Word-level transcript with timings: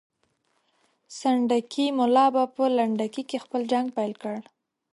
سنډکي 1.17 1.85
ملا 1.97 2.25
به 2.33 2.43
په 2.55 2.63
لنډکي 2.77 3.23
کې 3.29 3.37
جنګ 3.71 3.87
پیل 3.97 4.13
کړي. 4.21 4.41